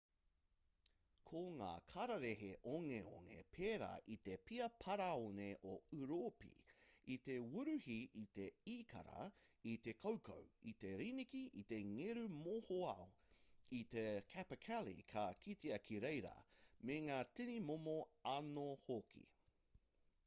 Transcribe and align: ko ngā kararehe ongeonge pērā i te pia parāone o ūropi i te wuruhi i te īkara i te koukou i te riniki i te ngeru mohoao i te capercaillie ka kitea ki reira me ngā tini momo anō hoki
ko 1.29 1.41
ngā 1.57 1.65
kararehe 1.89 2.47
ongeonge 2.69 3.41
pērā 3.55 3.89
i 4.13 4.15
te 4.29 4.37
pia 4.47 4.69
parāone 4.85 5.49
o 5.71 5.73
ūropi 5.97 6.49
i 7.15 7.17
te 7.27 7.35
wuruhi 7.51 7.97
i 8.21 8.23
te 8.39 8.47
īkara 8.75 9.25
i 9.73 9.75
te 9.89 9.93
koukou 10.05 10.47
i 10.71 10.73
te 10.85 10.93
riniki 11.03 11.41
i 11.63 11.65
te 11.73 11.79
ngeru 11.91 12.23
mohoao 12.39 13.05
i 13.81 13.83
te 13.95 14.05
capercaillie 14.33 15.05
ka 15.13 15.27
kitea 15.45 15.77
ki 15.91 16.01
reira 16.07 16.33
me 16.91 16.97
ngā 17.11 17.19
tini 17.41 17.59
momo 17.71 17.99
anō 18.37 18.67
hoki 18.89 19.23